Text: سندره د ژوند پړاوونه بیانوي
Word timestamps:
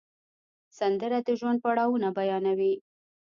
سندره 0.77 1.17
د 1.27 1.29
ژوند 1.39 1.59
پړاوونه 1.63 2.09
بیانوي 2.17 2.73